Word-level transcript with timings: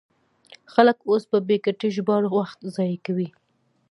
خلک 0.73 0.97
اوس 1.09 1.23
په 1.31 1.37
بې 1.47 1.57
ګټې 1.65 1.89
ژباړو 1.95 2.29
وخت 2.37 2.59
ضایع 2.75 2.97
کوي. 3.05 3.29